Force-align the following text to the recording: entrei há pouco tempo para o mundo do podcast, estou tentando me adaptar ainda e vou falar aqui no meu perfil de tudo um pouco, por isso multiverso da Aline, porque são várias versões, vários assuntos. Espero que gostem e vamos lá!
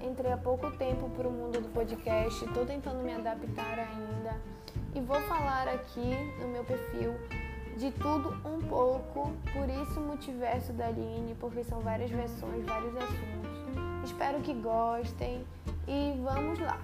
entrei 0.00 0.32
há 0.32 0.36
pouco 0.36 0.70
tempo 0.72 1.08
para 1.10 1.28
o 1.28 1.30
mundo 1.30 1.60
do 1.60 1.68
podcast, 1.68 2.44
estou 2.44 2.64
tentando 2.64 3.02
me 3.02 3.12
adaptar 3.12 3.78
ainda 3.78 4.40
e 4.94 5.00
vou 5.00 5.20
falar 5.22 5.68
aqui 5.68 6.14
no 6.40 6.48
meu 6.48 6.64
perfil 6.64 7.14
de 7.76 7.92
tudo 7.92 8.30
um 8.44 8.60
pouco, 8.68 9.32
por 9.52 9.68
isso 9.82 10.00
multiverso 10.00 10.72
da 10.72 10.86
Aline, 10.86 11.36
porque 11.38 11.62
são 11.62 11.80
várias 11.80 12.10
versões, 12.10 12.64
vários 12.64 12.96
assuntos. 12.96 13.58
Espero 14.04 14.40
que 14.40 14.52
gostem 14.54 15.44
e 15.86 16.20
vamos 16.22 16.58
lá! 16.58 16.78